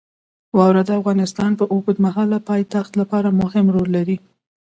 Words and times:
واوره 0.57 0.81
د 0.85 0.89
افغانستان 0.99 1.51
د 1.55 1.61
اوږدمهاله 1.73 2.37
پایښت 2.49 2.91
لپاره 3.01 3.37
مهم 3.41 3.65
رول 3.75 3.89
لري. 3.97 4.17